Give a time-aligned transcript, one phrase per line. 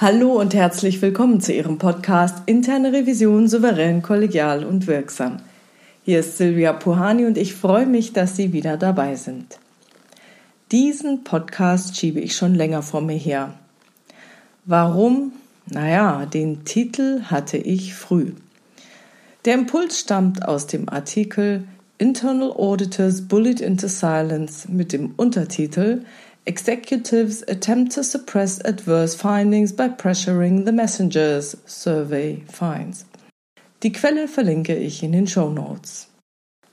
[0.00, 5.38] Hallo und herzlich willkommen zu Ihrem Podcast Interne Revision souverän, kollegial und wirksam.
[6.04, 9.58] Hier ist Silvia Puhani und ich freue mich, dass Sie wieder dabei sind.
[10.70, 13.54] Diesen Podcast schiebe ich schon länger vor mir her.
[14.66, 15.32] Warum?
[15.66, 18.34] Naja, den Titel hatte ich früh.
[19.46, 21.64] Der Impuls stammt aus dem Artikel
[21.98, 26.04] Internal Auditors Bullied into Silence mit dem Untertitel
[26.48, 33.04] Executives attempt to suppress adverse findings by pressuring the messengers, survey finds.
[33.82, 36.08] Die Quelle verlinke ich in den Show Notes.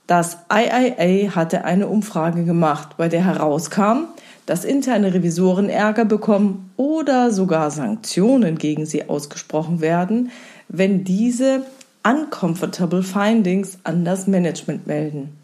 [0.06, 4.06] Das IIA hatte eine Umfrage gemacht, bei der herauskam,
[4.46, 10.30] dass interne Revisoren Ärger bekommen oder sogar Sanktionen gegen sie ausgesprochen werden,
[10.68, 11.66] wenn diese
[12.02, 15.36] uncomfortable findings an das Management melden.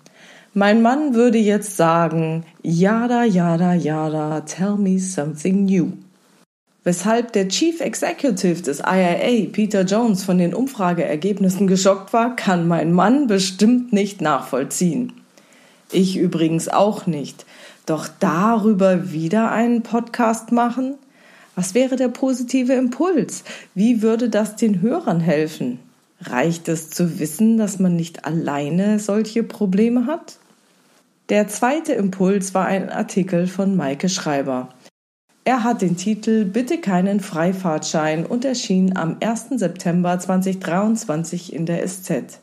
[0.55, 5.92] Mein Mann würde jetzt sagen, yada, yada, yada, tell me something new.
[6.84, 12.92] Weshalb der Chief Executive des IIA, Peter Jones, von den Umfrageergebnissen geschockt war, kann mein
[12.92, 15.14] Mann bestimmt nicht nachvollziehen.
[15.91, 17.47] Ich übrigens auch nicht.
[17.87, 20.97] Doch darüber wieder einen Podcast machen?
[21.55, 23.44] Was wäre der positive Impuls?
[23.75, 25.78] Wie würde das den Hörern helfen?
[26.20, 30.37] Reicht es zu wissen, dass man nicht alleine solche Probleme hat?
[31.28, 34.69] Der zweite Impuls war ein Artikel von Maike Schreiber.
[35.45, 39.50] Er hat den Titel Bitte keinen Freifahrtschein und erschien am 1.
[39.56, 42.39] September 2023 in der SZ.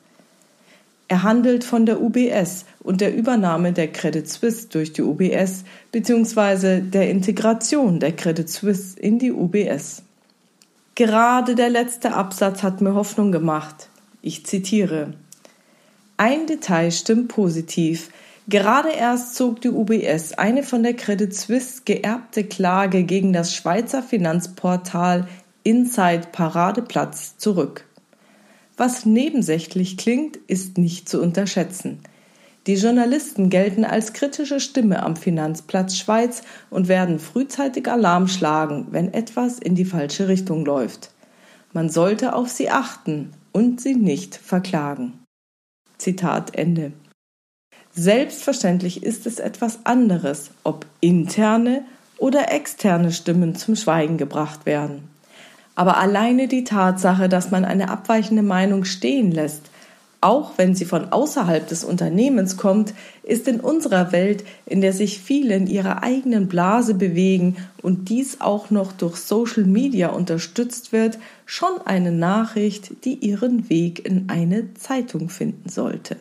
[1.08, 6.82] Er handelt von der UBS und der Übernahme der Credit Suisse durch die UBS bzw.
[6.82, 10.04] der Integration der Credit Suisse in die UBS.
[10.96, 13.90] Gerade der letzte Absatz hat mir Hoffnung gemacht.
[14.22, 15.14] Ich zitiere.
[16.18, 18.10] Ein Detail stimmt positiv,
[18.50, 24.02] Gerade erst zog die UBS eine von der Credit Suisse geerbte Klage gegen das Schweizer
[24.02, 25.28] Finanzportal
[25.62, 27.86] Inside Paradeplatz zurück.
[28.76, 32.00] Was nebensächlich klingt, ist nicht zu unterschätzen.
[32.66, 39.14] Die Journalisten gelten als kritische Stimme am Finanzplatz Schweiz und werden frühzeitig Alarm schlagen, wenn
[39.14, 41.12] etwas in die falsche Richtung läuft.
[41.72, 45.20] Man sollte auf sie achten und sie nicht verklagen.
[46.00, 46.94] Zitat Ende.
[48.02, 51.82] Selbstverständlich ist es etwas anderes, ob interne
[52.18, 55.10] oder externe Stimmen zum Schweigen gebracht werden.
[55.76, 59.64] Aber alleine die Tatsache, dass man eine abweichende Meinung stehen lässt,
[60.22, 62.94] auch wenn sie von außerhalb des Unternehmens kommt,
[63.24, 68.40] ist in unserer Welt, in der sich viele in ihrer eigenen Blase bewegen und dies
[68.40, 74.74] auch noch durch Social Media unterstützt wird, schon eine Nachricht, die ihren Weg in eine
[74.76, 76.16] Zeitung finden sollte.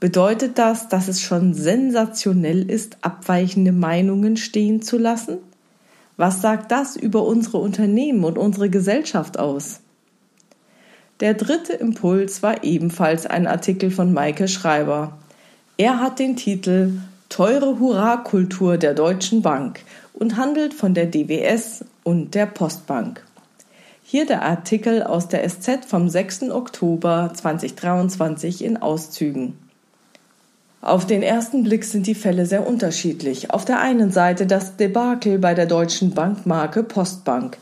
[0.00, 5.38] Bedeutet das, dass es schon sensationell ist, abweichende Meinungen stehen zu lassen?
[6.16, 9.80] Was sagt das über unsere Unternehmen und unsere Gesellschaft aus?
[11.18, 15.18] Der dritte Impuls war ebenfalls ein Artikel von Maike Schreiber.
[15.76, 19.80] Er hat den Titel Teure Hurra-Kultur der Deutschen Bank
[20.14, 23.24] und handelt von der DWS und der Postbank.
[24.04, 26.50] Hier der Artikel aus der SZ vom 6.
[26.50, 29.67] Oktober 2023 in Auszügen.
[30.80, 33.50] Auf den ersten Blick sind die Fälle sehr unterschiedlich.
[33.50, 37.58] Auf der einen Seite das Debakel bei der deutschen Bankmarke Postbank.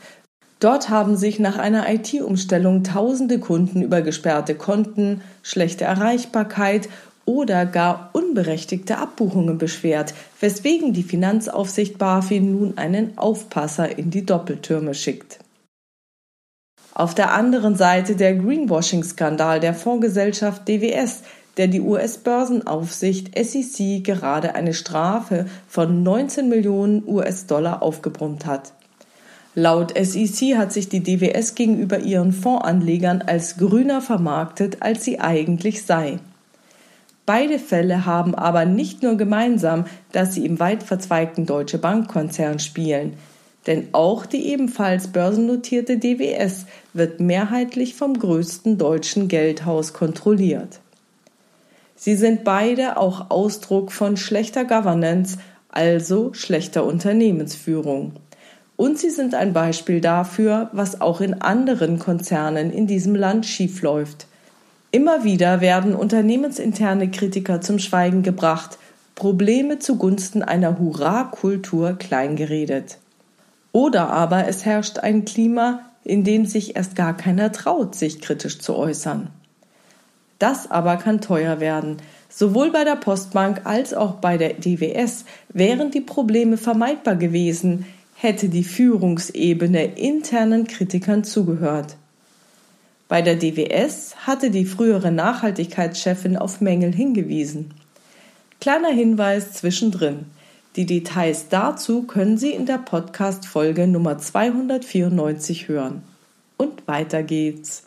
[0.59, 6.89] Dort haben sich nach einer IT-Umstellung tausende Kunden über gesperrte Konten, schlechte Erreichbarkeit
[7.25, 14.93] oder gar unberechtigte Abbuchungen beschwert, weswegen die Finanzaufsicht BaFin nun einen Aufpasser in die Doppeltürme
[14.93, 15.39] schickt.
[16.95, 21.21] Auf der anderen Seite der Greenwashing-Skandal der Fondsgesellschaft DWS,
[21.57, 28.73] der die US-Börsenaufsicht SEC gerade eine Strafe von 19 Millionen US-Dollar aufgebrummt hat.
[29.55, 35.83] Laut SEC hat sich die DWS gegenüber ihren Fondsanlegern als grüner vermarktet, als sie eigentlich
[35.83, 36.19] sei.
[37.25, 43.13] Beide Fälle haben aber nicht nur gemeinsam, dass sie im weit verzweigten Deutsche Bankkonzern spielen,
[43.65, 50.79] denn auch die ebenfalls börsennotierte DWS wird mehrheitlich vom größten deutschen Geldhaus kontrolliert.
[51.99, 55.39] Sie sind beide auch Ausdruck von schlechter Governance,
[55.69, 58.13] also schlechter Unternehmensführung.
[58.75, 64.27] Und sie sind ein Beispiel dafür, was auch in anderen Konzernen in diesem Land schiefläuft.
[64.91, 68.77] Immer wieder werden unternehmensinterne Kritiker zum Schweigen gebracht,
[69.15, 72.99] Probleme zugunsten einer Hurra-Kultur kleingeredet.
[73.71, 78.59] Oder aber es herrscht ein Klima, in dem sich erst gar keiner traut, sich kritisch
[78.59, 79.31] zu äußern.
[80.39, 81.97] Das aber kann teuer werden.
[82.29, 87.85] Sowohl bei der Postbank als auch bei der DWS wären die Probleme vermeidbar gewesen,
[88.15, 91.97] hätte die Führungsebene internen Kritikern zugehört.
[93.07, 97.73] Bei der DWS hatte die frühere Nachhaltigkeitschefin auf Mängel hingewiesen.
[98.59, 100.25] Kleiner Hinweis zwischendrin.
[100.75, 106.03] Die Details dazu können Sie in der Podcast-Folge Nummer 294 hören.
[106.57, 107.86] Und weiter geht's.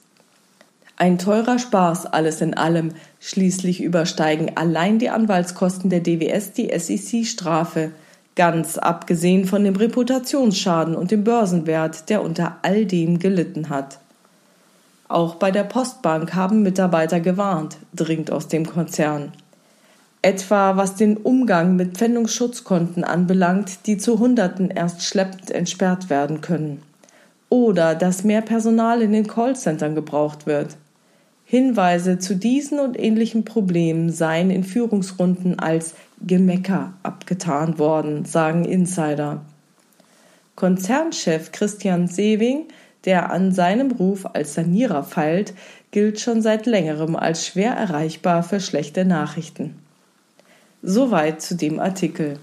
[1.01, 2.93] Ein teurer Spaß alles in allem.
[3.21, 7.93] Schließlich übersteigen allein die Anwaltskosten der DWS die SEC-Strafe,
[8.37, 13.99] ganz abgesehen von dem Reputationsschaden und dem Börsenwert, der unter all dem gelitten hat.
[15.09, 19.33] Auch bei der Postbank haben Mitarbeiter gewarnt, dringt aus dem Konzern.
[20.21, 26.83] Etwa was den Umgang mit Pfändungsschutzkonten anbelangt, die zu Hunderten erst schleppend entsperrt werden können.
[27.49, 30.77] Oder dass mehr Personal in den Callcentern gebraucht wird.
[31.51, 35.95] Hinweise zu diesen und ähnlichen Problemen seien in Führungsrunden als
[36.25, 39.41] Gemecker abgetan worden, sagen Insider.
[40.55, 42.67] Konzernchef Christian Sewing
[43.05, 45.55] der an seinem Ruf als Sanierer feilt,
[45.91, 49.75] gilt schon seit längerem als schwer erreichbar für schlechte Nachrichten.
[50.83, 52.39] Soweit zu dem Artikel.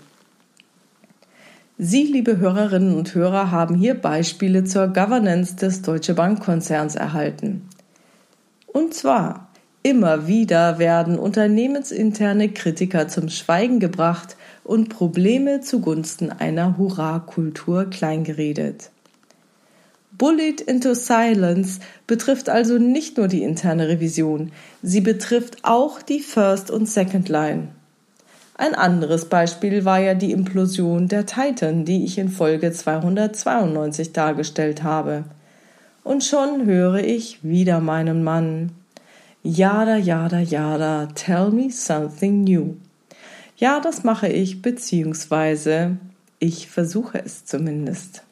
[1.78, 7.70] Sie, liebe Hörerinnen und Hörer, haben hier Beispiele zur Governance des Deutsche Bankkonzerns erhalten.
[8.78, 9.50] Und zwar,
[9.82, 18.92] immer wieder werden unternehmensinterne Kritiker zum Schweigen gebracht und Probleme zugunsten einer Hurra-Kultur kleingeredet.
[20.12, 24.52] Bullied into Silence betrifft also nicht nur die interne Revision,
[24.84, 27.70] sie betrifft auch die First und Second Line.
[28.54, 34.84] Ein anderes Beispiel war ja die Implosion der Titan, die ich in Folge 292 dargestellt
[34.84, 35.24] habe.
[36.08, 38.72] Und schon höre ich wieder meinen Mann.
[39.44, 42.78] Jada, jada, jada, tell me something new.
[43.58, 45.98] Ja, das mache ich, beziehungsweise
[46.40, 48.24] ich versuche es zumindest.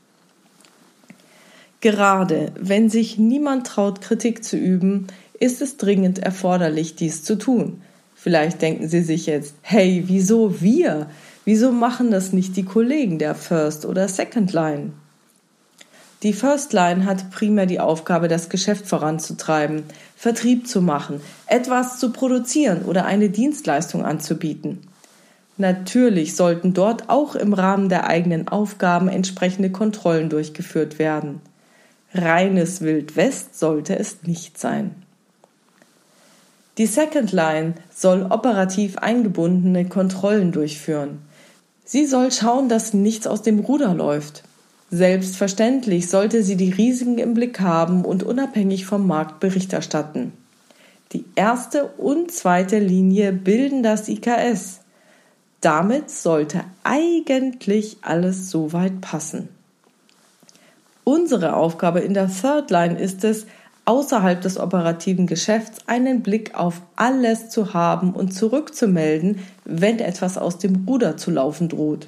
[1.82, 5.08] Gerade wenn sich niemand traut, Kritik zu üben,
[5.38, 7.82] ist es dringend erforderlich, dies zu tun.
[8.16, 11.08] Vielleicht denken Sie sich jetzt, hey, wieso wir?
[11.44, 14.94] Wieso machen das nicht die Kollegen der First oder Second Line?
[16.26, 19.84] Die First Line hat primär die Aufgabe, das Geschäft voranzutreiben,
[20.16, 24.88] Vertrieb zu machen, etwas zu produzieren oder eine Dienstleistung anzubieten.
[25.58, 31.42] Natürlich sollten dort auch im Rahmen der eigenen Aufgaben entsprechende Kontrollen durchgeführt werden.
[32.12, 34.96] Reines Wildwest sollte es nicht sein.
[36.80, 41.20] Die Second Line soll operativ eingebundene Kontrollen durchführen.
[41.84, 44.42] Sie soll schauen, dass nichts aus dem Ruder läuft.
[44.92, 50.32] Selbstverständlich sollte sie die Risiken im Blick haben und unabhängig vom Markt Bericht erstatten.
[51.12, 54.82] Die erste und zweite Linie bilden das IKS.
[55.62, 59.50] Damit sollte eigentlich alles soweit passen.
[61.04, 63.46] Unsere Aufgabe in der Third Line ist es,
[63.86, 70.58] außerhalb des operativen Geschäfts einen Blick auf alles zu haben und zurückzumelden, wenn etwas aus
[70.58, 72.08] dem Ruder zu laufen droht.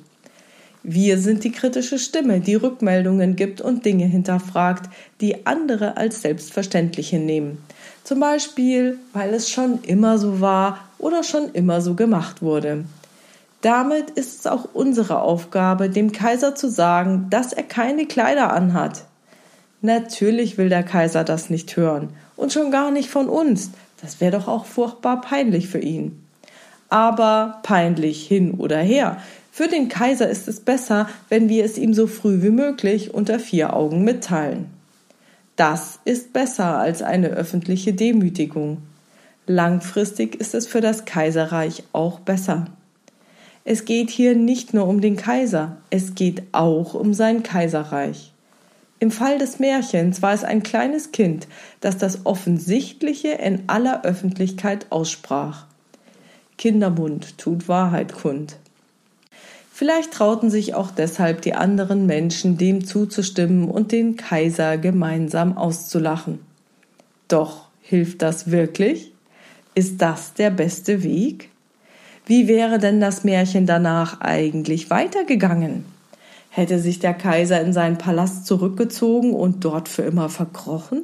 [0.89, 7.09] Wir sind die kritische Stimme, die Rückmeldungen gibt und Dinge hinterfragt, die andere als selbstverständlich
[7.09, 7.57] hinnehmen.
[8.05, 12.85] Zum Beispiel, weil es schon immer so war oder schon immer so gemacht wurde.
[13.59, 19.03] Damit ist es auch unsere Aufgabe, dem Kaiser zu sagen, dass er keine Kleider anhat.
[19.81, 23.71] Natürlich will der Kaiser das nicht hören und schon gar nicht von uns.
[24.01, 26.23] Das wäre doch auch furchtbar peinlich für ihn.
[26.87, 29.17] Aber peinlich hin oder her.
[29.57, 33.39] Für den Kaiser ist es besser, wenn wir es ihm so früh wie möglich unter
[33.39, 34.67] vier Augen mitteilen.
[35.55, 38.83] Das ist besser als eine öffentliche Demütigung.
[39.47, 42.65] Langfristig ist es für das Kaiserreich auch besser.
[43.65, 48.33] Es geht hier nicht nur um den Kaiser, es geht auch um sein Kaiserreich.
[48.99, 51.47] Im Fall des Märchens war es ein kleines Kind,
[51.81, 55.65] das das Offensichtliche in aller Öffentlichkeit aussprach.
[56.59, 58.57] Kindermund tut Wahrheit kund.
[59.77, 66.39] Vielleicht trauten sich auch deshalb die anderen Menschen, dem zuzustimmen und den Kaiser gemeinsam auszulachen.
[67.27, 69.11] Doch hilft das wirklich?
[69.75, 71.51] Ist das der beste Weg?
[72.25, 75.85] Wie wäre denn das Märchen danach eigentlich weitergegangen?
[76.49, 81.03] Hätte sich der Kaiser in seinen Palast zurückgezogen und dort für immer verkrochen?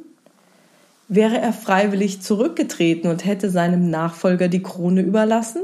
[1.06, 5.62] Wäre er freiwillig zurückgetreten und hätte seinem Nachfolger die Krone überlassen?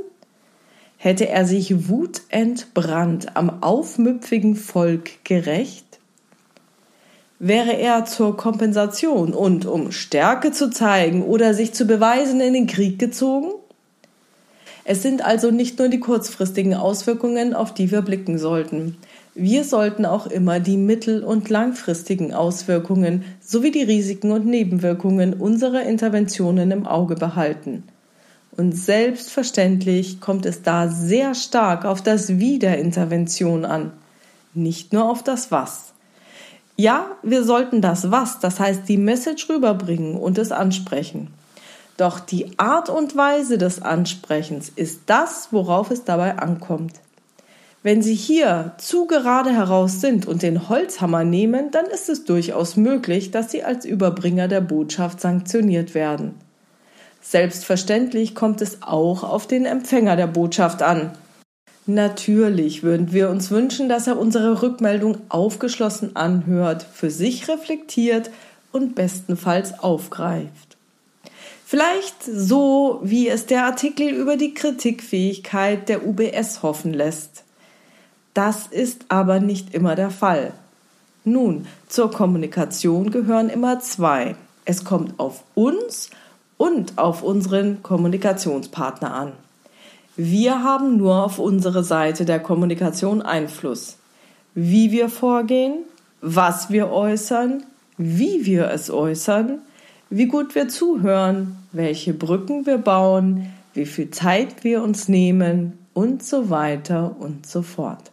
[1.02, 5.98] Hätte er sich wutentbrannt am aufmüpfigen Volk gerecht?
[7.38, 12.66] Wäre er zur Kompensation und um Stärke zu zeigen oder sich zu beweisen in den
[12.66, 13.48] Krieg gezogen?
[14.84, 18.98] Es sind also nicht nur die kurzfristigen Auswirkungen, auf die wir blicken sollten.
[19.34, 25.84] Wir sollten auch immer die mittel- und langfristigen Auswirkungen sowie die Risiken und Nebenwirkungen unserer
[25.84, 27.84] Interventionen im Auge behalten.
[28.56, 33.92] Und selbstverständlich kommt es da sehr stark auf das Wie der Intervention an,
[34.54, 35.92] nicht nur auf das Was.
[36.76, 41.28] Ja, wir sollten das Was, das heißt die Message rüberbringen und es ansprechen.
[41.96, 46.94] Doch die Art und Weise des Ansprechens ist das, worauf es dabei ankommt.
[47.82, 52.76] Wenn Sie hier zu gerade heraus sind und den Holzhammer nehmen, dann ist es durchaus
[52.76, 56.34] möglich, dass Sie als Überbringer der Botschaft sanktioniert werden.
[57.20, 61.12] Selbstverständlich kommt es auch auf den Empfänger der Botschaft an.
[61.86, 68.30] Natürlich würden wir uns wünschen, dass er unsere Rückmeldung aufgeschlossen anhört, für sich reflektiert
[68.72, 70.76] und bestenfalls aufgreift.
[71.66, 77.44] Vielleicht so, wie es der Artikel über die Kritikfähigkeit der UBS hoffen lässt.
[78.34, 80.52] Das ist aber nicht immer der Fall.
[81.24, 84.36] Nun, zur Kommunikation gehören immer zwei.
[84.64, 86.10] Es kommt auf uns
[86.60, 89.32] und auf unseren Kommunikationspartner an.
[90.14, 93.96] Wir haben nur auf unsere Seite der Kommunikation Einfluss.
[94.54, 95.84] Wie wir vorgehen,
[96.20, 97.62] was wir äußern,
[97.96, 99.60] wie wir es äußern,
[100.10, 106.22] wie gut wir zuhören, welche Brücken wir bauen, wie viel Zeit wir uns nehmen und
[106.22, 108.10] so weiter und so fort.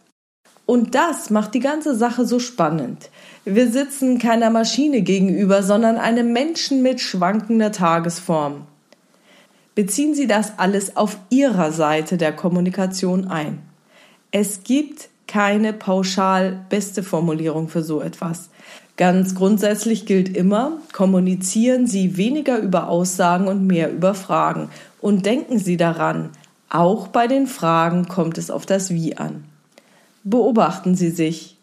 [0.68, 3.08] Und das macht die ganze Sache so spannend.
[3.46, 8.66] Wir sitzen keiner Maschine gegenüber, sondern einem Menschen mit schwankender Tagesform.
[9.74, 13.60] Beziehen Sie das alles auf Ihrer Seite der Kommunikation ein.
[14.30, 18.50] Es gibt keine pauschal beste Formulierung für so etwas.
[18.98, 24.68] Ganz grundsätzlich gilt immer, kommunizieren Sie weniger über Aussagen und mehr über Fragen.
[25.00, 26.28] Und denken Sie daran,
[26.68, 29.44] auch bei den Fragen kommt es auf das Wie an.
[30.30, 31.56] Beobachten Sie sich.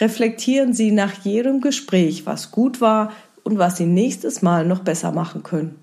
[0.00, 3.12] Reflektieren Sie nach jedem Gespräch, was gut war
[3.44, 5.76] und was Sie nächstes Mal noch besser machen können.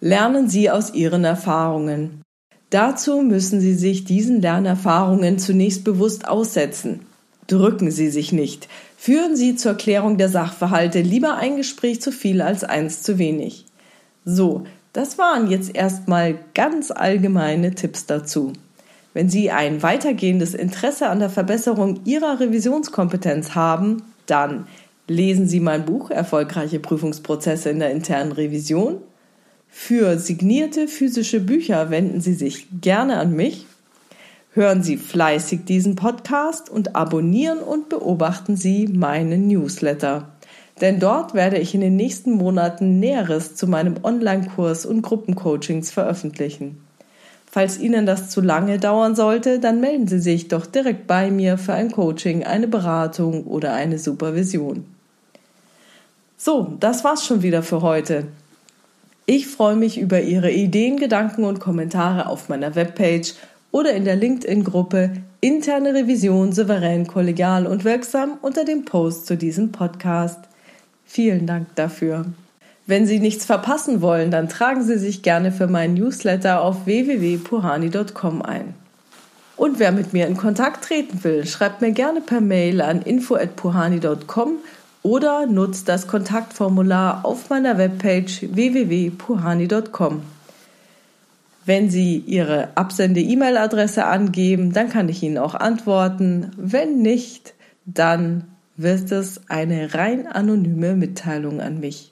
[0.00, 2.22] Lernen Sie aus Ihren Erfahrungen.
[2.70, 7.00] Dazu müssen Sie sich diesen Lernerfahrungen zunächst bewusst aussetzen.
[7.48, 8.68] Drücken Sie sich nicht.
[8.96, 13.64] Führen Sie zur Klärung der Sachverhalte lieber ein Gespräch zu viel als eins zu wenig.
[14.24, 18.52] So, das waren jetzt erstmal ganz allgemeine Tipps dazu.
[19.12, 24.66] Wenn Sie ein weitergehendes Interesse an der Verbesserung Ihrer Revisionskompetenz haben, dann
[25.08, 28.98] lesen Sie mein Buch Erfolgreiche Prüfungsprozesse in der internen Revision.
[29.68, 33.66] Für signierte physische Bücher wenden Sie sich gerne an mich.
[34.52, 40.28] Hören Sie fleißig diesen Podcast und abonnieren und beobachten Sie meinen Newsletter.
[40.80, 46.78] Denn dort werde ich in den nächsten Monaten Näheres zu meinem Online-Kurs und Gruppencoachings veröffentlichen.
[47.52, 51.58] Falls Ihnen das zu lange dauern sollte, dann melden Sie sich doch direkt bei mir
[51.58, 54.84] für ein Coaching, eine Beratung oder eine Supervision.
[56.36, 58.28] So, das war's schon wieder für heute.
[59.26, 63.34] Ich freue mich über Ihre Ideen, Gedanken und Kommentare auf meiner Webpage
[63.72, 69.72] oder in der LinkedIn-Gruppe Interne Revision souverän, kollegial und wirksam unter dem Post zu diesem
[69.72, 70.38] Podcast.
[71.04, 72.26] Vielen Dank dafür.
[72.90, 78.42] Wenn Sie nichts verpassen wollen, dann tragen Sie sich gerne für meinen Newsletter auf www.puhani.com
[78.42, 78.74] ein.
[79.56, 84.54] Und wer mit mir in Kontakt treten will, schreibt mir gerne per Mail an info@puhani.com
[85.04, 90.22] oder nutzt das Kontaktformular auf meiner Webpage www.puhani.com.
[91.64, 96.50] Wenn Sie Ihre Absende-E-Mail-Adresse angeben, dann kann ich Ihnen auch antworten.
[96.56, 97.54] Wenn nicht,
[97.86, 102.09] dann wird es eine rein anonyme Mitteilung an mich.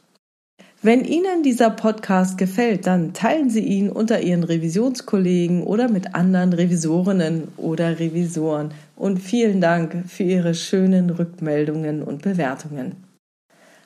[0.80, 6.52] Wenn Ihnen dieser Podcast gefällt, dann teilen Sie ihn unter Ihren Revisionskollegen oder mit anderen
[6.52, 8.70] Revisorinnen oder Revisoren.
[8.94, 12.94] Und vielen Dank für Ihre schönen Rückmeldungen und Bewertungen.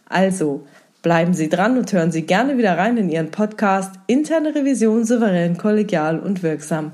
[0.04, 0.66] Also,
[1.00, 5.56] bleiben Sie dran und hören Sie gerne wieder rein in Ihren Podcast Interne Revision souverän,
[5.56, 6.92] kollegial und wirksam.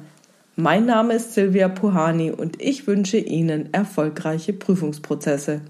[0.55, 5.61] Mein Name ist Silvia Puhani und ich wünsche Ihnen erfolgreiche Prüfungsprozesse.